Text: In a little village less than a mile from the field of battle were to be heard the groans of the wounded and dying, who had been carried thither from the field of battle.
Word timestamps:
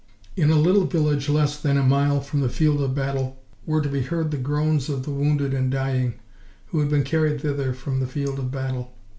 In 0.35 0.49
a 0.49 0.55
little 0.55 0.85
village 0.85 1.29
less 1.29 1.59
than 1.61 1.77
a 1.77 1.83
mile 1.83 2.21
from 2.21 2.41
the 2.41 2.49
field 2.49 2.81
of 2.81 2.95
battle 2.95 3.39
were 3.67 3.81
to 3.83 3.87
be 3.87 4.01
heard 4.01 4.31
the 4.31 4.37
groans 4.37 4.89
of 4.89 5.03
the 5.03 5.11
wounded 5.11 5.53
and 5.53 5.69
dying, 5.69 6.15
who 6.69 6.79
had 6.79 6.89
been 6.89 7.03
carried 7.03 7.39
thither 7.41 7.71
from 7.71 7.99
the 7.99 8.07
field 8.07 8.39
of 8.39 8.49
battle. 8.49 8.95